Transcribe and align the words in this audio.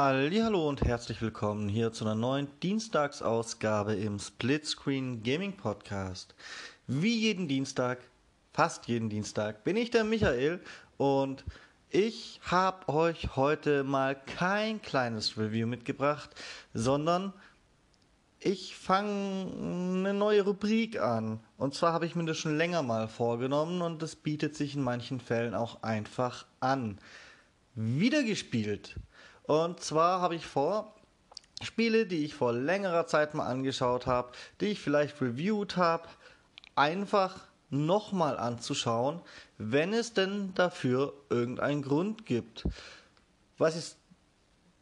Hallo 0.00 0.68
und 0.68 0.82
herzlich 0.82 1.20
willkommen 1.20 1.68
hier 1.68 1.92
zu 1.92 2.04
einer 2.04 2.14
neuen 2.14 2.46
Dienstagsausgabe 2.62 3.96
im 3.96 4.20
Splitscreen 4.20 5.24
Gaming 5.24 5.56
Podcast. 5.56 6.36
Wie 6.86 7.16
jeden 7.16 7.48
Dienstag, 7.48 7.98
fast 8.52 8.86
jeden 8.86 9.10
Dienstag, 9.10 9.64
bin 9.64 9.76
ich 9.76 9.90
der 9.90 10.04
Michael 10.04 10.60
und 10.98 11.44
ich 11.90 12.40
habe 12.44 12.88
euch 12.88 13.34
heute 13.34 13.82
mal 13.82 14.14
kein 14.14 14.80
kleines 14.80 15.36
Review 15.36 15.66
mitgebracht, 15.66 16.30
sondern 16.74 17.32
ich 18.38 18.76
fange 18.76 19.50
eine 19.98 20.14
neue 20.14 20.42
Rubrik 20.42 21.00
an. 21.00 21.40
Und 21.56 21.74
zwar 21.74 21.92
habe 21.92 22.06
ich 22.06 22.14
mir 22.14 22.24
das 22.24 22.38
schon 22.38 22.56
länger 22.56 22.84
mal 22.84 23.08
vorgenommen 23.08 23.82
und 23.82 24.00
es 24.04 24.14
bietet 24.14 24.54
sich 24.54 24.76
in 24.76 24.82
manchen 24.82 25.18
Fällen 25.18 25.56
auch 25.56 25.82
einfach 25.82 26.46
an. 26.60 27.00
Wiedergespielt. 27.74 28.94
Und 29.48 29.80
zwar 29.80 30.20
habe 30.20 30.34
ich 30.34 30.46
vor, 30.46 30.92
Spiele, 31.62 32.04
die 32.04 32.22
ich 32.22 32.34
vor 32.34 32.52
längerer 32.52 33.06
Zeit 33.06 33.32
mal 33.32 33.46
angeschaut 33.46 34.06
habe, 34.06 34.30
die 34.60 34.66
ich 34.66 34.78
vielleicht 34.78 35.22
reviewed 35.22 35.78
habe, 35.78 36.06
einfach 36.76 37.40
nochmal 37.70 38.36
anzuschauen, 38.38 39.22
wenn 39.56 39.94
es 39.94 40.12
denn 40.12 40.52
dafür 40.54 41.14
irgendeinen 41.30 41.80
Grund 41.80 42.26
gibt. 42.26 42.68
Was 43.56 43.74
es 43.74 43.96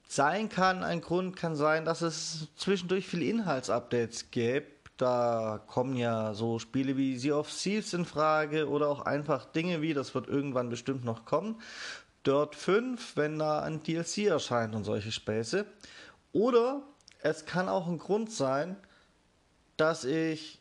sein 0.08 0.48
kann, 0.48 0.82
ein 0.82 1.00
Grund 1.00 1.36
kann 1.36 1.54
sein, 1.54 1.84
dass 1.84 2.02
es 2.02 2.48
zwischendurch 2.56 3.06
viele 3.06 3.26
Inhaltsupdates 3.26 4.32
gibt. 4.32 4.90
Da 4.96 5.62
kommen 5.68 5.96
ja 5.96 6.34
so 6.34 6.58
Spiele 6.58 6.96
wie 6.96 7.16
Sea 7.18 7.36
of 7.36 7.52
Thieves 7.52 7.95
in 7.95 8.04
Frage 8.04 8.68
oder 8.68 8.88
auch 8.88 9.02
einfach 9.02 9.45
Dinge 9.45 9.80
wie, 9.80 9.95
das 9.95 10.12
wird 10.16 10.26
irgendwann 10.26 10.70
bestimmt 10.70 11.04
noch 11.04 11.24
kommen. 11.24 11.60
Dirt 12.27 12.57
5, 12.57 13.16
wenn 13.16 13.38
da 13.38 13.60
ein 13.60 13.82
DLC 13.82 14.27
erscheint 14.27 14.74
und 14.74 14.85
solche 14.85 15.13
Späße. 15.13 15.65
Oder 16.32 16.82
es 17.21 17.46
kann 17.46 17.69
auch 17.69 17.87
ein 17.87 17.99
Grund 17.99 18.32
sein, 18.32 18.77
dass 19.77 20.05
ich 20.05 20.60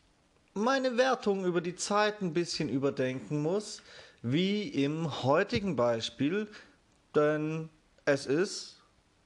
meine 0.54 0.96
Wertung 0.96 1.44
über 1.44 1.60
die 1.60 1.76
Zeit 1.76 2.22
ein 2.22 2.32
bisschen 2.32 2.68
überdenken 2.68 3.42
muss, 3.42 3.82
wie 4.22 4.68
im 4.68 5.22
heutigen 5.22 5.76
Beispiel, 5.76 6.48
denn 7.14 7.68
es 8.04 8.26
ist 8.26 8.82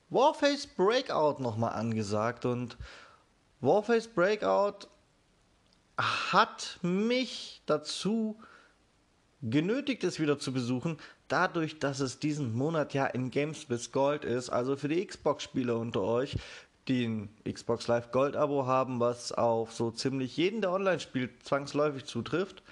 Warface 0.08 0.66
Breakout 0.66 1.40
nochmal 1.40 1.74
angesagt 1.74 2.44
und 2.44 2.76
Warface 3.60 4.08
Breakout 4.08 4.88
hat 5.98 6.78
mich 6.82 7.62
dazu 7.66 8.40
genötigt, 9.42 10.04
es 10.04 10.20
wieder 10.20 10.38
zu 10.38 10.52
besuchen, 10.52 10.98
dadurch, 11.28 11.78
dass 11.78 12.00
es 12.00 12.18
diesen 12.18 12.54
Monat 12.54 12.94
ja 12.94 13.06
in 13.06 13.30
Games 13.30 13.68
with 13.70 13.92
Gold 13.92 14.24
ist, 14.24 14.50
also 14.50 14.76
für 14.76 14.88
die 14.88 15.04
Xbox-Spieler 15.04 15.76
unter 15.76 16.02
euch, 16.02 16.36
die 16.88 17.06
ein 17.06 17.30
Xbox 17.50 17.86
Live 17.88 18.10
Gold-Abo 18.10 18.66
haben, 18.66 19.00
was 19.00 19.32
auf 19.32 19.72
so 19.72 19.90
ziemlich 19.90 20.36
jeden, 20.36 20.60
der 20.60 20.72
online 20.72 21.00
spielt, 21.00 21.42
zwangsläufig 21.44 22.04
zutrifft. 22.04 22.62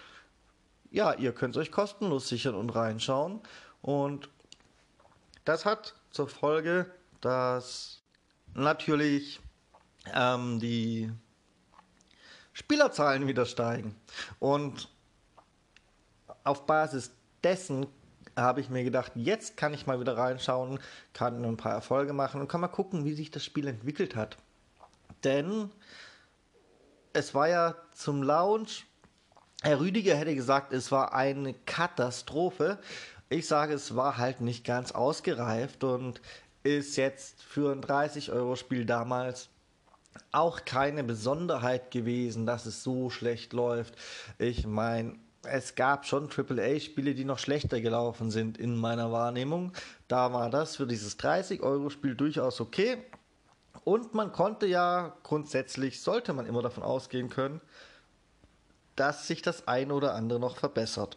Ja, 0.91 1.15
ihr 1.15 1.33
könnt 1.33 1.57
es 1.57 1.63
euch 1.63 1.71
kostenlos 1.71 2.29
sichern 2.29 2.55
und 2.55 2.71
reinschauen. 2.71 3.41
Und 3.83 4.29
das 5.45 5.65
hat 5.65 5.95
zur 6.11 6.29
Folge, 6.29 6.91
dass 7.21 8.03
natürlich 8.55 9.41
ähm, 10.15 10.59
die 10.59 11.13
Spielerzahlen 12.53 13.27
wieder 13.27 13.47
steigen. 13.47 13.95
Und 14.41 14.89
auf 16.45 16.67
Basis 16.67 17.11
dessen 17.43 17.87
habe 18.37 18.61
ich 18.61 18.71
mir 18.71 18.85
gedacht, 18.85 19.13
jetzt 19.15 19.57
kann 19.57 19.75
ich 19.75 19.87
mal 19.87 20.01
wieder 20.01 20.17
reinschauen, 20.17 20.79
kann 21.13 21.45
ein 21.45 21.57
paar 21.57 21.73
Erfolge 21.73 22.13
machen 22.13 22.41
und 22.41 22.49
kann 22.49 22.61
mal 22.61 22.69
gucken, 22.69 23.05
wie 23.05 23.15
sich 23.15 23.31
das 23.31 23.45
Spiel 23.45 23.67
entwickelt 23.67 24.15
hat. 24.15 24.37
Denn 25.25 25.71
es 27.13 27.35
war 27.35 27.49
ja 27.49 27.75
zum 27.93 28.23
Launch, 28.23 28.87
Herr 29.63 29.81
Rüdiger 29.81 30.15
hätte 30.15 30.35
gesagt, 30.35 30.73
es 30.73 30.93
war 30.93 31.15
eine 31.15 31.53
Katastrophe. 31.53 32.79
Ich 33.29 33.49
sage, 33.49 33.75
es 33.75 33.97
war 33.97 34.17
halt 34.17 34.41
nicht 34.41 34.65
ganz 34.65 34.93
ausgereift 34.93 35.83
und 35.83 36.21
ist 36.63 36.97
jetzt 36.97 37.43
für 37.43 37.73
ein 37.73 37.83
30-Euro-Spiel 37.83 38.85
damals 38.87 39.49
auch 40.33 40.65
keine 40.65 41.03
Besonderheit 41.03 41.91
gewesen, 41.91 42.47
dass 42.47 42.67
es 42.67 42.83
so 42.83 43.11
schlecht 43.11 43.53
läuft. 43.53 43.95
Ich 44.39 44.67
meine, 44.67 45.17
es 45.45 45.75
gab 45.75 46.07
schon 46.07 46.29
AAA-Spiele, 46.31 47.15
die 47.15 47.25
noch 47.25 47.39
schlechter 47.39 47.81
gelaufen 47.81 48.31
sind 48.31 48.59
in 48.59 48.77
meiner 48.77 49.13
Wahrnehmung. 49.13 49.73
Da 50.09 50.33
war 50.33 50.51
das 50.51 50.77
für 50.77 50.87
dieses 50.87 51.19
30-Euro-Spiel 51.19 52.15
durchaus 52.15 52.61
okay. 52.61 52.99
Und 53.85 54.15
man 54.15 54.33
konnte 54.33 54.67
ja 54.67 55.17
grundsätzlich, 55.23 56.03
sollte 56.03 56.33
man 56.33 56.47
immer 56.47 56.63
davon 56.63 56.83
ausgehen 56.83 57.31
können, 57.31 57.61
dass 58.97 59.27
sich 59.27 59.43
das 59.43 59.69
ein 59.69 59.93
oder 59.93 60.15
andere 60.15 60.41
noch 60.41 60.57
verbessert. 60.57 61.17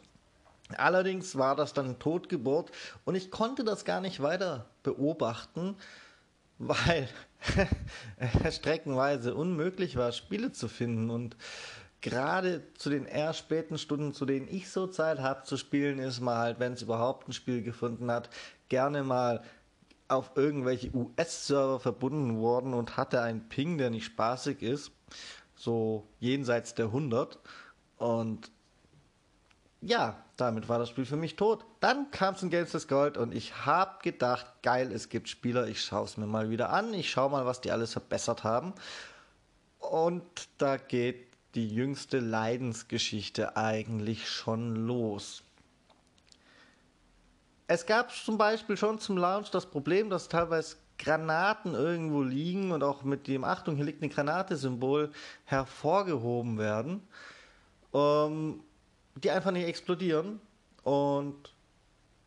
Allerdings 0.78 1.38
war 1.38 1.56
das 1.56 1.74
dann 1.74 2.00
Totgeburt 2.00 2.72
und 3.04 3.16
ich 3.16 3.32
konnte 3.32 3.64
das 3.64 3.84
gar 3.86 4.02
nicht 4.02 4.22
weiter 4.22 4.68
beobachten, 4.84 5.76
weil 6.60 7.10
streckenweise 8.52 9.34
unmöglich 9.34 9.96
war, 9.96 10.12
Spiele 10.12 10.52
zu 10.52 10.68
finden 10.68 11.10
und 11.10 11.36
gerade 12.02 12.64
zu 12.76 12.90
den 12.90 13.06
eher 13.06 13.34
späten 13.34 13.78
Stunden, 13.78 14.14
zu 14.14 14.26
denen 14.26 14.48
ich 14.50 14.70
so 14.70 14.88
Zeit 14.88 15.20
habe 15.20 15.44
zu 15.44 15.58
spielen, 15.58 16.00
ist 16.00 16.20
mal 16.20 16.38
halt, 16.38 16.60
wenn 16.60 16.74
es 16.74 16.82
überhaupt 16.82 17.28
ein 17.28 17.34
Spiel 17.34 17.62
gefunden 17.62 18.12
hat, 18.12 18.30
gerne 18.70 19.04
mal 19.04 19.44
auf 20.08 20.32
irgendwelche 20.36 20.94
US-Server 20.94 21.80
verbunden 21.80 22.40
worden 22.40 22.74
und 22.74 22.98
hatte 22.98 23.22
einen 23.22 23.48
Ping, 23.48 23.78
der 23.78 23.90
nicht 23.90 24.06
spaßig 24.06 24.62
ist, 24.62 24.92
so 25.56 26.08
jenseits 26.20 26.76
der 26.76 26.88
100 26.88 27.40
und 27.98 28.52
ja, 29.84 30.24
damit 30.38 30.70
war 30.70 30.78
das 30.78 30.90
Spiel 30.90 31.06
für 31.06 31.16
mich 31.16 31.36
tot. 31.36 31.66
Dann 31.80 32.12
kam 32.12 32.36
es 32.36 32.44
in 32.44 32.52
Games 32.52 32.74
with 32.74 32.88
Gold 32.88 33.18
und 33.18 33.34
ich 33.34 33.66
habe 33.66 33.98
gedacht, 34.04 34.46
geil, 34.62 34.92
es 34.92 35.10
gibt 35.10 35.28
Spieler, 35.28 35.68
ich 35.68 35.84
schaue 35.84 36.06
es 36.06 36.18
mir 36.18 36.28
mal 36.28 36.50
wieder 36.50 36.70
an, 36.70 36.94
ich 36.94 37.10
schaue 37.10 37.32
mal, 37.32 37.46
was 37.46 37.62
die 37.62 37.72
alles 37.72 37.94
verbessert 37.94 38.44
haben. 38.44 38.74
Und 39.80 40.24
da 40.60 40.78
geht 40.78 41.31
die 41.56 41.68
jüngste 41.68 42.20
Leidensgeschichte 42.20 43.58
eigentlich 43.58 44.30
schon 44.30 44.88
los. 44.88 45.44
Es 47.68 47.86
gab 47.86 48.14
zum 48.14 48.38
Beispiel 48.38 48.78
schon 48.78 49.00
zum 49.00 49.18
Launch 49.18 49.50
das 49.52 49.66
Problem, 49.66 50.10
dass 50.10 50.28
teilweise 50.28 50.76
Granaten 50.98 51.74
irgendwo 51.74 52.22
liegen 52.22 52.72
und 52.72 52.84
auch 52.84 53.04
mit 53.04 53.28
dem 53.28 53.44
Achtung, 53.44 53.76
hier 53.76 53.86
liegt 53.86 54.02
eine 54.02 54.12
Granate-Symbol 54.12 55.12
hervorgehoben 55.46 56.58
werden, 56.58 57.02
ähm, 57.94 58.62
die 59.16 59.32
einfach 59.32 59.52
nicht 59.52 59.68
explodieren. 59.68 60.40
Und 60.84 61.54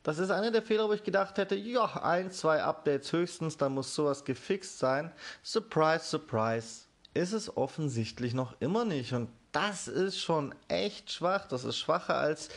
das 0.03 0.19
ist 0.19 0.31
einer 0.31 0.51
der 0.51 0.63
Fehler, 0.63 0.89
wo 0.89 0.93
ich 0.93 1.03
gedacht 1.03 1.39
hätte, 1.39 1.55
ja, 1.55 1.85
ein, 2.03 2.31
zwei 2.31 2.63
Updates 2.63 3.13
höchstens, 3.13 3.57
da 3.57 3.69
muss 3.69 3.95
sowas 3.95 4.25
gefixt 4.25 4.79
sein. 4.79 5.13
Surprise, 5.43 6.05
surprise 6.05 6.85
ist 7.15 7.33
es 7.33 7.57
offensichtlich 7.57 8.35
noch 8.35 8.61
immer 8.61 8.85
nicht. 8.85 9.13
Und 9.13 9.31
das 9.53 9.89
ist 9.89 10.19
schon 10.19 10.55
echt 10.69 11.13
schwach. 11.13 11.47
Das 11.47 11.65
ist 11.65 11.79
schwacher 11.79 12.17
als, 12.17 12.49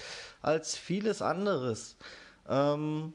als 0.42 0.76
vieles 0.76 1.22
anderes. 1.22 1.96
Ähm, 2.50 3.14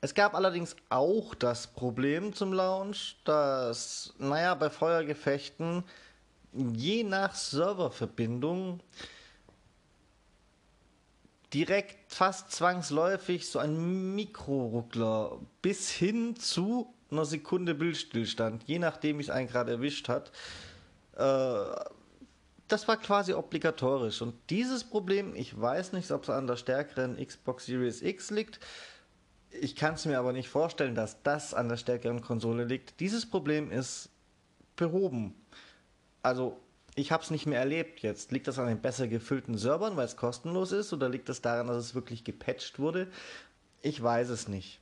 es 0.00 0.14
gab 0.14 0.34
allerdings 0.34 0.74
auch 0.88 1.34
das 1.34 1.66
Problem 1.66 2.32
zum 2.32 2.54
Launch, 2.54 3.16
dass, 3.24 4.14
naja, 4.18 4.54
bei 4.54 4.70
Feuergefechten 4.70 5.84
je 6.54 7.04
nach 7.04 7.34
Serververbindung 7.34 8.80
direkt 11.52 12.12
fast 12.12 12.52
zwangsläufig 12.52 13.48
so 13.48 13.58
ein 13.58 14.14
Mikroruckler 14.14 15.38
bis 15.60 15.90
hin 15.90 16.36
zu 16.36 16.94
einer 17.12 17.24
Sekunde 17.24 17.74
Bildstillstand, 17.74 18.64
je 18.66 18.78
nachdem, 18.78 19.18
wie 19.18 19.22
es 19.22 19.30
einen 19.30 19.48
gerade 19.48 19.72
erwischt 19.72 20.08
hat. 20.08 20.32
Äh, 21.16 21.64
das 22.68 22.86
war 22.86 22.96
quasi 22.96 23.32
obligatorisch. 23.32 24.22
Und 24.22 24.34
dieses 24.48 24.84
Problem, 24.84 25.34
ich 25.34 25.60
weiß 25.60 25.92
nicht, 25.92 26.10
ob 26.10 26.22
es 26.22 26.30
an 26.30 26.46
der 26.46 26.56
stärkeren 26.56 27.16
Xbox 27.16 27.66
Series 27.66 28.02
X 28.02 28.30
liegt. 28.30 28.60
Ich 29.50 29.74
kann 29.74 29.94
es 29.94 30.06
mir 30.06 30.18
aber 30.18 30.32
nicht 30.32 30.48
vorstellen, 30.48 30.94
dass 30.94 31.22
das 31.22 31.52
an 31.54 31.68
der 31.68 31.76
stärkeren 31.76 32.20
Konsole 32.20 32.64
liegt. 32.64 33.00
Dieses 33.00 33.28
Problem 33.28 33.72
ist 33.72 34.10
behoben. 34.76 35.34
Also, 36.22 36.60
ich 36.94 37.12
habe 37.12 37.22
es 37.22 37.30
nicht 37.30 37.46
mehr 37.46 37.58
erlebt 37.58 38.00
jetzt. 38.00 38.30
Liegt 38.30 38.46
das 38.46 38.58
an 38.58 38.68
den 38.68 38.80
besser 38.80 39.08
gefüllten 39.08 39.58
Servern, 39.58 39.96
weil 39.96 40.06
es 40.06 40.16
kostenlos 40.16 40.72
ist, 40.72 40.92
oder 40.92 41.08
liegt 41.08 41.28
das 41.28 41.40
daran, 41.40 41.66
dass 41.66 41.76
es 41.78 41.94
wirklich 41.94 42.24
gepatcht 42.24 42.78
wurde? 42.78 43.08
Ich 43.82 44.00
weiß 44.00 44.28
es 44.28 44.48
nicht. 44.48 44.80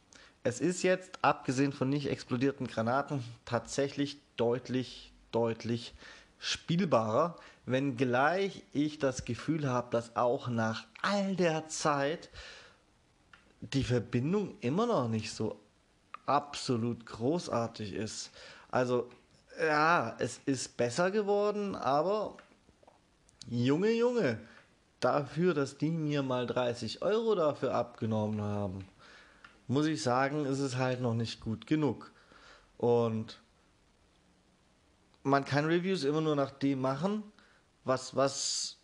Es 0.49 0.61
ist 0.61 0.83
jetzt, 0.83 1.19
abgesehen 1.21 1.75
von 1.75 1.91
nicht 1.91 2.09
explodierten 2.09 2.67
Granaten, 2.67 3.23
tatsächlich 3.45 4.17
deutlich, 4.39 5.13
deutlich 5.31 5.93
spielbarer, 6.39 7.37
wenngleich 7.67 8.63
ich 8.73 8.99
das 8.99 9.27
Gefühl 9.27 9.69
habe, 9.69 9.89
dass 9.91 10.17
auch 10.17 10.49
nach 10.49 10.87
all 11.03 11.37
der 11.37 11.69
Zeit 11.69 12.31
die 13.61 13.85
Verbindung 13.85 14.57
immer 14.63 14.87
noch 14.87 15.07
nicht 15.07 15.35
so 15.35 15.61
absolut 16.25 17.05
großartig 17.05 17.93
ist. 17.93 18.31
Also 18.71 19.11
ja, 19.61 20.17
es 20.19 20.41
ist 20.47 20.79
besser 20.79 21.11
geworden, 21.11 21.77
aber 21.77 22.39
Junge, 23.51 23.91
Junge, 23.91 24.39
dafür, 24.99 25.53
dass 25.53 25.77
die 25.77 25.91
mir 25.91 26.23
mal 26.23 26.47
30 26.47 27.03
Euro 27.03 27.35
dafür 27.35 27.75
abgenommen 27.75 28.41
haben, 28.41 28.87
muss 29.69 29.87
ich 29.87 30.03
sagen, 30.03 30.47
ist 30.47 30.59
es 30.59 30.77
halt 30.77 31.01
noch 31.01 31.15
nicht 31.15 31.41
gut 31.41 31.67
genug. 31.67 32.11
Und 32.79 33.41
man 35.23 35.45
kann 35.45 35.67
Reviews 35.67 36.05
immer 36.05 36.21
nur 36.21 36.37
nach 36.37 36.51
dem 36.51 36.81
machen, 36.81 37.23
was, 37.85 38.17
was 38.17 38.79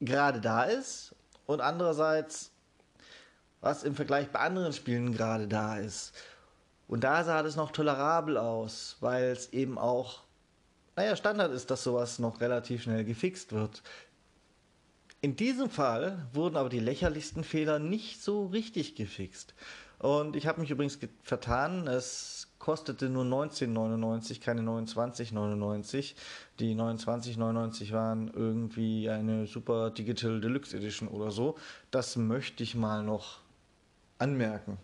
gerade 0.00 0.40
da 0.40 0.64
ist 0.64 1.14
und 1.46 1.60
andererseits, 1.60 2.50
was 3.60 3.84
im 3.84 3.94
Vergleich 3.94 4.30
bei 4.30 4.40
anderen 4.40 4.72
Spielen 4.72 5.12
gerade 5.12 5.48
da 5.48 5.78
ist. 5.78 6.12
Und 6.86 7.04
da 7.04 7.22
sah 7.24 7.42
das 7.42 7.56
noch 7.56 7.70
tolerabel 7.70 8.36
aus, 8.36 8.96
weil 9.00 9.24
es 9.24 9.52
eben 9.52 9.78
auch, 9.78 10.22
naja, 10.96 11.16
Standard 11.16 11.52
ist, 11.52 11.70
dass 11.70 11.84
sowas 11.84 12.18
noch 12.18 12.40
relativ 12.40 12.82
schnell 12.82 13.04
gefixt 13.04 13.52
wird. 13.52 13.82
In 15.20 15.34
diesem 15.34 15.68
Fall 15.68 16.28
wurden 16.32 16.56
aber 16.56 16.68
die 16.68 16.78
lächerlichsten 16.78 17.42
Fehler 17.42 17.78
nicht 17.78 18.22
so 18.22 18.46
richtig 18.46 18.94
gefixt. 18.94 19.54
Und 19.98 20.36
ich 20.36 20.46
habe 20.46 20.60
mich 20.60 20.70
übrigens 20.70 20.98
vertan. 21.22 21.88
Es 21.88 22.48
kostete 22.60 23.08
nur 23.08 23.24
19,99, 23.24 24.40
keine 24.40 24.62
29,99. 24.62 26.14
Die 26.60 26.74
29,99 26.76 27.92
waren 27.92 28.28
irgendwie 28.32 29.10
eine 29.10 29.48
Super 29.48 29.90
Digital 29.90 30.40
Deluxe 30.40 30.76
Edition 30.76 31.08
oder 31.08 31.32
so. 31.32 31.56
Das 31.90 32.14
möchte 32.14 32.62
ich 32.62 32.76
mal 32.76 33.02
noch 33.02 33.40
anmerken. 34.18 34.78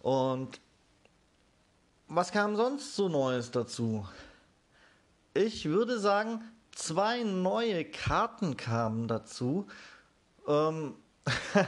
Und 0.00 0.60
was 2.06 2.30
kam 2.30 2.54
sonst 2.54 2.94
so 2.94 3.08
Neues 3.08 3.50
dazu? 3.50 4.06
Ich 5.34 5.64
würde 5.64 5.98
sagen, 5.98 6.42
zwei 6.80 7.22
neue 7.22 7.84
Karten 7.84 8.56
kamen 8.56 9.06
dazu. 9.06 9.66
Ähm, 10.48 10.94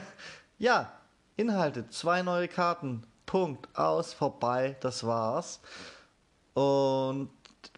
ja, 0.59 0.93
Inhalte, 1.37 1.89
zwei 1.89 2.23
neue 2.23 2.49
Karten. 2.49 3.05
Punkt, 3.27 3.69
aus, 3.79 4.13
vorbei, 4.13 4.77
das 4.81 5.07
war's. 5.07 5.61
Und 6.55 7.31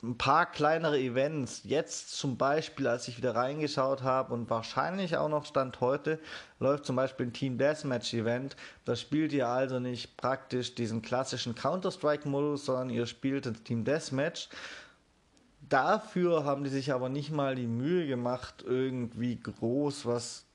ein 0.02 0.16
paar 0.16 0.46
kleinere 0.46 0.98
Events. 0.98 1.62
Jetzt 1.64 2.16
zum 2.16 2.36
Beispiel, 2.36 2.86
als 2.86 3.08
ich 3.08 3.18
wieder 3.18 3.34
reingeschaut 3.34 4.02
habe 4.02 4.32
und 4.34 4.48
wahrscheinlich 4.50 5.16
auch 5.16 5.28
noch 5.28 5.44
Stand 5.44 5.80
heute, 5.80 6.18
läuft 6.58 6.86
zum 6.86 6.96
Beispiel 6.96 7.26
ein 7.26 7.32
Team 7.32 7.58
Deathmatch 7.58 8.14
Event. 8.14 8.56
Da 8.84 8.96
spielt 8.96 9.32
ihr 9.32 9.48
also 9.48 9.78
nicht 9.78 10.16
praktisch 10.16 10.74
diesen 10.74 11.02
klassischen 11.02 11.54
Counter-Strike-Modus, 11.54 12.64
sondern 12.64 12.90
ihr 12.90 13.06
spielt 13.06 13.46
das 13.46 13.62
Team 13.62 13.84
Deathmatch. 13.84 14.48
Dafür 15.68 16.44
haben 16.44 16.64
die 16.64 16.70
sich 16.70 16.92
aber 16.92 17.08
nicht 17.08 17.30
mal 17.30 17.54
die 17.54 17.66
Mühe 17.66 18.06
gemacht, 18.06 18.64
irgendwie 18.66 19.36
groß 19.36 20.06
was 20.06 20.46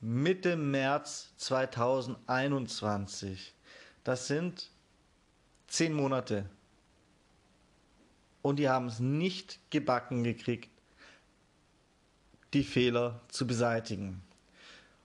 Mitte 0.00 0.56
März 0.56 1.32
2021. 1.36 3.54
Das 4.04 4.28
sind 4.28 4.70
zehn 5.66 5.94
Monate 5.94 6.48
und 8.42 8.58
die 8.58 8.68
haben 8.68 8.86
es 8.86 9.00
nicht 9.00 9.58
gebacken 9.70 10.24
gekriegt, 10.24 10.68
die 12.52 12.64
Fehler 12.64 13.20
zu 13.28 13.46
beseitigen. 13.46 14.22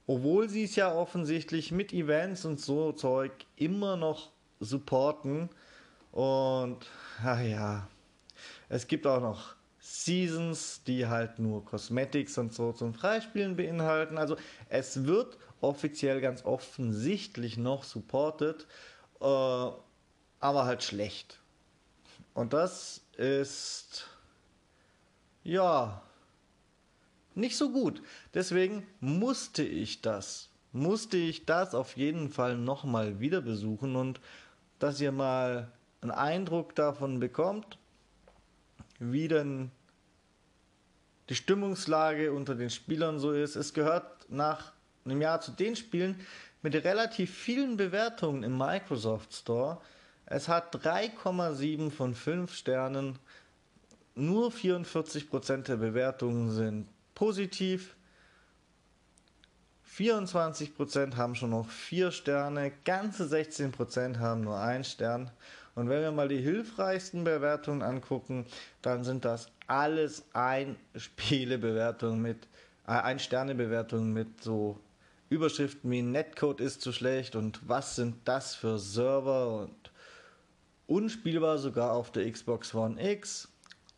Obwohl 0.06 0.50
sie 0.50 0.64
es 0.64 0.76
ja 0.76 0.94
offensichtlich 0.94 1.72
mit 1.72 1.94
Events 1.94 2.46
und 2.46 2.60
so 2.60 2.92
Zeug 2.92 3.32
immer 3.56 3.98
noch 3.98 4.32
supporten. 4.60 5.50
Und, 6.12 6.78
ach 7.24 7.42
ja, 7.42 7.88
es 8.70 8.88
gibt 8.88 9.06
auch 9.06 9.22
noch 9.22 9.56
Seasons, 9.80 10.82
die 10.86 11.08
halt 11.08 11.40
nur 11.40 11.64
Cosmetics 11.64 12.38
und 12.38 12.54
so 12.54 12.74
zum 12.74 12.94
Freispielen 12.94 13.56
beinhalten. 13.56 14.18
Also 14.18 14.36
es 14.70 15.06
wird 15.06 15.38
offiziell 15.62 16.22
ganz 16.22 16.44
offensichtlich 16.46 17.58
noch 17.58 17.84
supported, 17.84 18.66
äh, 19.20 19.26
aber 19.26 20.66
halt 20.66 20.84
schlecht. 20.84 21.40
Und 22.38 22.54
das 22.54 23.02
ist 23.18 24.06
ja 25.44 26.04
nicht 27.34 27.58
so 27.58 27.72
gut. 27.72 28.04
Deswegen 28.36 28.86
musste 29.00 29.64
ich 29.64 30.04
das, 30.04 30.50
musste 30.72 31.18
ich 31.18 31.48
das 31.48 31.74
auf 31.74 31.98
jeden 31.98 32.30
Fall 32.30 32.56
nochmal 32.56 33.20
wieder 33.20 33.42
besuchen 33.42 33.96
und 33.96 34.22
dass 34.78 35.02
ihr 35.02 35.12
mal 35.12 35.72
einen 36.02 36.12
Eindruck 36.12 36.76
davon 36.76 37.20
bekommt, 37.20 37.80
wie 39.00 39.28
denn 39.28 39.72
die 41.30 41.36
Stimmungslage 41.36 42.32
unter 42.32 42.54
den 42.54 42.70
Spielern 42.70 43.18
so 43.18 43.32
ist. 43.32 43.56
Es 43.56 43.74
gehört 43.74 44.30
nach 44.30 44.74
einem 45.06 45.24
Jahr 45.24 45.42
zu 45.42 45.54
den 45.54 45.76
Spielen 45.76 46.20
mit 46.62 46.76
relativ 46.76 47.36
vielen 47.36 47.78
Bewertungen 47.78 48.44
im 48.44 48.60
Microsoft 48.60 49.34
Store, 49.34 49.82
es 50.28 50.50
hat 50.50 50.76
3,7 50.76 51.90
von 51.90 52.14
5 52.14 52.54
Sternen. 52.54 53.18
Nur 54.14 54.52
44% 54.52 55.64
der 55.64 55.78
Bewertungen 55.78 56.52
sind 56.52 56.88
positiv. 57.16 57.96
24% 59.96 61.16
haben 61.16 61.36
schon 61.36 61.52
noch 61.52 61.70
4 61.70 62.12
Sterne, 62.12 62.72
ganze 62.84 63.24
16% 63.24 64.20
haben 64.20 64.42
nur 64.42 64.60
1 64.60 64.92
Stern. 64.92 65.32
Und 65.76 65.90
wenn 65.90 66.02
wir 66.02 66.12
mal 66.12 66.28
die 66.28 66.42
hilfreichsten 66.42 67.24
Bewertungen 67.24 67.82
angucken, 67.82 68.46
dann 68.82 69.04
sind 69.04 69.24
das 69.24 69.50
alles 69.66 70.26
ein 70.34 70.76
Spielebewertungen 70.96 72.22
mit, 72.22 72.48
äh, 72.86 72.92
ein 72.92 73.20
Sterne 73.20 73.56
Bewertungen 73.56 74.12
mit 74.12 74.44
so 74.44 74.78
Überschriften 75.30 75.90
wie 75.90 76.02
Netcode 76.02 76.62
ist 76.62 76.82
zu 76.82 76.92
schlecht 76.92 77.36
und 77.36 77.60
was 77.68 77.96
sind 77.96 78.16
das 78.26 78.56
für 78.56 78.78
Server 78.78 79.62
und 79.62 79.92
Unspielbar 80.88 81.58
sogar 81.58 81.92
auf 81.92 82.12
der 82.12 82.32
Xbox 82.32 82.74
One 82.74 83.02
X. 83.12 83.50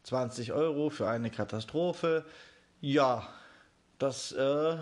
20 0.04 0.54
Euro 0.54 0.90
für 0.90 1.08
eine 1.08 1.30
Katastrophe. 1.30 2.26
Ja, 2.82 3.28
das 4.00 4.32
äh, 4.32 4.78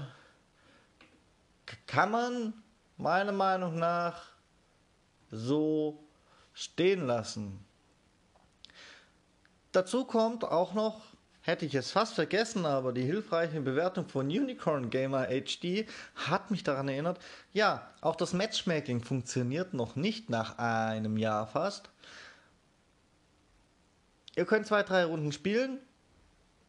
kann 1.86 2.12
man 2.12 2.54
meiner 2.96 3.34
Meinung 3.34 3.78
nach 3.78 4.24
so 5.30 6.04
stehen 6.54 7.06
lassen. 7.06 7.66
Dazu 9.74 10.06
kommt 10.06 10.46
auch 10.46 10.74
noch 10.74 11.02
hätte 11.48 11.66
ich 11.66 11.76
es 11.76 11.92
fast 11.92 12.14
vergessen, 12.16 12.66
aber 12.66 12.92
die 12.92 13.04
hilfreiche 13.04 13.62
Bewertung 13.62 14.10
von 14.10 14.28
Unicorn 14.28 14.90
Gamer 14.90 15.28
HD 15.28 15.88
hat 16.16 16.52
mich 16.52 16.64
daran 16.64 16.90
erinnert. 16.90 17.20
Ja, 17.54 17.90
auch 18.02 18.18
das 18.18 18.34
Matchmaking 18.34 19.02
funktioniert 19.02 19.74
noch 19.74 19.96
nicht 19.96 20.30
nach 20.30 20.58
einem 20.58 21.16
Jahr 21.16 21.48
fast. 21.48 21.90
Ihr 24.36 24.46
könnt 24.46 24.68
zwei, 24.68 24.84
drei 24.84 25.06
Runden 25.06 25.32
spielen 25.32 25.80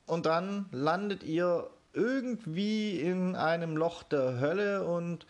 und 0.06 0.26
dann 0.26 0.66
landet 0.70 1.24
ihr 1.24 1.68
irgendwie 1.92 3.00
in 3.00 3.34
einem 3.34 3.76
Loch 3.76 4.04
der 4.04 4.38
Hölle 4.38 4.86
und 4.86 5.26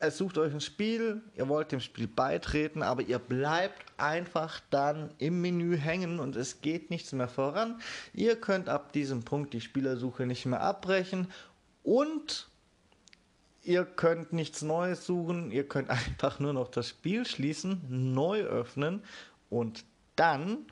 es 0.00 0.16
sucht 0.16 0.38
euch 0.38 0.52
ein 0.52 0.62
Spiel, 0.62 1.22
ihr 1.36 1.48
wollt 1.48 1.72
dem 1.72 1.80
Spiel 1.80 2.08
beitreten, 2.08 2.82
aber 2.82 3.02
ihr 3.02 3.18
bleibt 3.18 3.84
einfach 3.98 4.60
dann 4.70 5.12
im 5.18 5.42
Menü 5.42 5.76
hängen 5.76 6.18
und 6.20 6.36
es 6.36 6.62
geht 6.62 6.88
nichts 6.88 7.12
mehr 7.12 7.28
voran. 7.28 7.80
Ihr 8.14 8.36
könnt 8.36 8.70
ab 8.70 8.92
diesem 8.92 9.24
Punkt 9.24 9.52
die 9.52 9.60
Spielersuche 9.60 10.24
nicht 10.24 10.46
mehr 10.46 10.62
abbrechen 10.62 11.28
und 11.82 12.48
ihr 13.62 13.84
könnt 13.84 14.32
nichts 14.32 14.62
Neues 14.62 15.04
suchen, 15.04 15.50
ihr 15.50 15.68
könnt 15.68 15.90
einfach 15.90 16.40
nur 16.40 16.54
noch 16.54 16.68
das 16.68 16.88
Spiel 16.88 17.26
schließen, 17.26 17.82
neu 17.88 18.40
öffnen 18.40 19.04
und 19.50 19.84
dann 20.16 20.64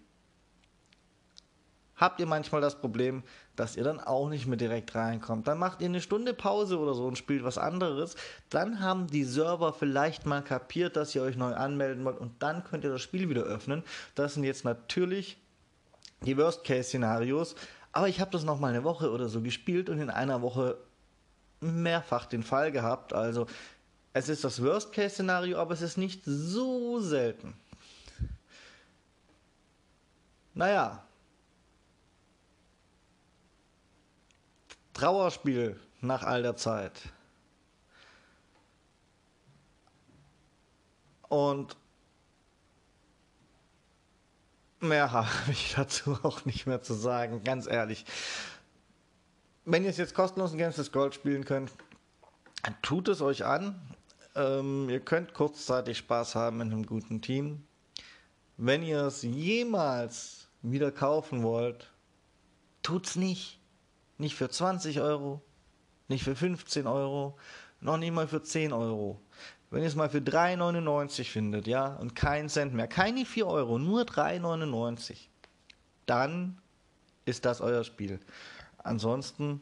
habt 1.99 2.21
ihr 2.21 2.27
manchmal 2.27 2.61
das 2.61 2.81
Problem, 2.81 3.23
dass 3.57 3.77
ihr 3.77 3.85
dann 3.85 4.01
auch 4.01 4.29
nicht 4.29 4.47
mehr 4.47 4.57
direkt 4.57 4.95
reinkommt. 4.95 5.47
Dann 5.47 5.59
macht 5.59 5.81
ihr 5.81 5.87
eine 5.89 6.01
Stunde 6.01 6.33
Pause 6.33 6.79
oder 6.79 6.95
so 6.95 7.07
und 7.07 7.19
spielt 7.19 7.45
was 7.45 7.59
anderes. 7.59 8.17
Dann 8.49 8.81
haben 8.81 9.09
die 9.09 9.25
Server 9.25 9.73
vielleicht 9.73 10.25
mal 10.25 10.43
kapiert, 10.43 10.97
dass 10.97 11.15
ihr 11.15 11.23
euch 11.23 11.37
neu 11.37 11.55
anmelden 11.55 12.05
wollt 12.05 12.19
und 12.19 12.43
dann 12.43 12.65
könnt 12.65 12.85
ihr 12.85 12.91
das 12.91 13.03
Spiel 13.03 13.29
wieder 13.29 13.43
öffnen. 13.43 13.83
Das 14.15 14.35
sind 14.35 14.45
jetzt 14.45 14.65
natürlich 14.65 15.37
die 16.23 16.37
Worst-Case-Szenarios. 16.37 17.55
Aber 17.93 18.09
ich 18.09 18.21
habe 18.21 18.31
das 18.31 18.45
noch 18.45 18.61
mal 18.61 18.69
eine 18.69 18.85
Woche 18.85 19.11
oder 19.11 19.29
so 19.29 19.41
gespielt 19.41 19.91
und 19.91 19.99
in 19.99 20.11
einer 20.11 20.43
Woche 20.43 20.79
mehrfach 21.61 22.27
den 22.27 22.43
Fall 22.43 22.71
gehabt. 22.71 23.13
Also 23.13 23.47
es 24.13 24.29
ist 24.29 24.45
das 24.45 24.63
Worst-Case-Szenario, 24.63 25.59
aber 25.59 25.75
es 25.75 25.83
ist 25.83 25.97
nicht 25.97 26.23
so 26.25 27.01
selten. 27.01 27.55
Naja, 30.55 31.05
Trauerspiel 34.99 35.79
nach 36.01 36.25
all 36.25 36.43
der 36.43 36.57
Zeit. 36.57 37.01
Und 41.29 41.77
mehr 44.81 45.13
habe 45.13 45.29
ich 45.53 45.75
dazu 45.77 46.19
auch 46.25 46.45
nicht 46.47 46.67
mehr 46.67 46.83
zu 46.83 46.95
sagen, 46.95 47.45
ganz 47.45 47.69
ehrlich. 47.69 48.07
Wenn 49.65 49.85
ihr 49.85 49.91
es 49.91 49.99
jetzt 49.99 50.15
kostenlos 50.15 50.51
in 50.51 50.59
Games 50.59 50.91
Gold 50.91 51.15
spielen 51.15 51.45
könnt, 51.45 51.71
tut 52.83 53.07
es 53.07 53.21
euch 53.21 53.45
an. 53.45 53.81
Ähm, 54.35 54.89
ihr 54.89 55.01
könnt 55.01 55.33
kurzzeitig 55.33 55.99
Spaß 55.99 56.35
haben 56.35 56.61
in 56.61 56.73
einem 56.73 56.87
guten 56.87 57.23
Team. 57.23 57.65
Wenn 58.57 58.83
ihr 58.83 59.03
es 59.03 59.23
jemals 59.23 60.49
wieder 60.63 60.91
kaufen 60.91 61.45
wollt, 61.45 61.93
tut's 62.83 63.15
nicht. 63.15 63.58
Nicht 64.19 64.35
für 64.35 64.51
20 64.51 65.01
Euro, 65.01 65.43
nicht 66.09 66.25
für 66.25 66.35
15 66.35 66.87
Euro, 66.87 67.39
noch 67.81 67.97
nicht 67.97 68.13
mal 68.13 68.27
für 68.27 68.43
10 68.43 68.73
Euro. 68.73 69.21
Wenn 69.71 69.83
ihr 69.83 69.89
es 69.89 69.95
mal 69.95 70.09
für 70.09 70.19
3,99 70.19 71.25
findet, 71.25 71.67
ja, 71.67 71.95
und 71.97 72.15
keinen 72.15 72.49
Cent 72.49 72.75
mehr, 72.75 72.89
keine 72.89 73.25
4 73.25 73.47
Euro, 73.47 73.79
nur 73.79 74.03
3,99, 74.03 75.29
dann 76.07 76.61
ist 77.27 77.45
das 77.45 77.61
euer 77.61 77.85
Spiel. 77.85 78.19
Ansonsten, 78.79 79.61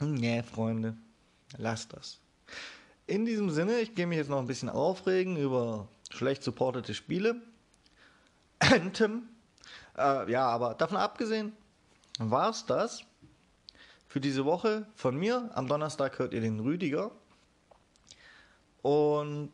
nee, 0.00 0.42
Freunde, 0.42 0.96
lasst 1.58 1.92
das. 1.92 2.18
In 3.06 3.26
diesem 3.26 3.50
Sinne, 3.50 3.80
ich 3.80 3.94
gehe 3.94 4.06
mich 4.06 4.18
jetzt 4.18 4.30
noch 4.30 4.38
ein 4.38 4.46
bisschen 4.46 4.70
aufregen 4.70 5.36
über 5.36 5.88
schlecht 6.10 6.42
supportete 6.42 6.94
Spiele. 6.94 7.42
Anthem. 8.58 9.28
Äh, 9.96 10.30
ja, 10.30 10.46
aber 10.48 10.74
davon 10.74 10.96
abgesehen, 10.96 11.52
war 12.18 12.50
es 12.50 12.64
das 12.64 13.04
für 14.12 14.20
diese 14.20 14.44
Woche 14.44 14.84
von 14.94 15.16
mir. 15.16 15.48
Am 15.54 15.66
Donnerstag 15.66 16.18
hört 16.18 16.34
ihr 16.34 16.42
den 16.42 16.60
Rüdiger. 16.60 17.12
Und 18.82 19.50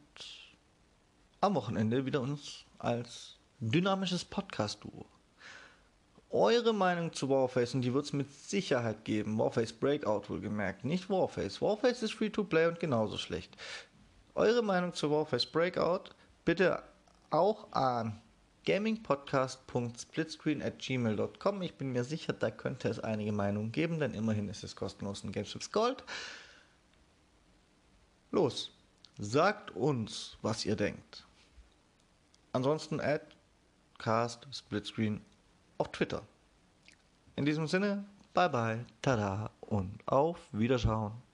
am 1.40 1.54
Wochenende 1.54 2.04
wieder 2.04 2.20
uns 2.20 2.64
als 2.76 3.36
dynamisches 3.60 4.24
Podcast-Duo. 4.24 5.06
Eure 6.30 6.74
Meinung 6.74 7.12
zu 7.12 7.30
Warface, 7.30 7.74
und 7.74 7.82
die 7.82 7.94
wird 7.94 8.06
es 8.06 8.12
mit 8.12 8.32
Sicherheit 8.32 9.04
geben. 9.04 9.38
Warface 9.38 9.72
Breakout 9.72 10.28
wohlgemerkt, 10.28 10.84
nicht 10.84 11.08
Warface. 11.08 11.62
Warface 11.62 12.02
ist 12.02 12.14
Free-to-Play 12.14 12.66
und 12.66 12.80
genauso 12.80 13.16
schlecht. 13.16 13.56
Eure 14.34 14.62
Meinung 14.62 14.92
zu 14.92 15.08
Warface 15.08 15.46
Breakout 15.46 16.10
bitte 16.44 16.82
auch 17.30 17.70
an 17.70 18.20
gamingpodcast.splitscreen. 18.68 20.62
Ich 21.62 21.74
bin 21.76 21.92
mir 21.92 22.04
sicher, 22.04 22.34
da 22.34 22.50
könnte 22.50 22.90
es 22.90 23.00
einige 23.00 23.32
Meinungen 23.32 23.72
geben, 23.72 23.98
denn 23.98 24.12
immerhin 24.12 24.50
ist 24.50 24.62
es 24.62 24.76
kostenlos 24.76 25.24
in 25.24 25.32
Gameships 25.32 25.72
Gold. 25.72 26.04
Los, 28.30 28.70
sagt 29.18 29.70
uns, 29.70 30.36
was 30.42 30.66
ihr 30.66 30.76
denkt. 30.76 31.26
Ansonsten 32.52 33.00
at 33.00 33.22
cast 33.98 34.46
splitscreen 34.52 35.22
auf 35.78 35.90
Twitter. 35.90 36.22
In 37.36 37.46
diesem 37.46 37.66
Sinne, 37.66 38.04
bye 38.34 38.50
bye, 38.50 38.84
tada 39.00 39.50
und 39.60 40.06
auf 40.06 40.40
Wiederschauen. 40.52 41.27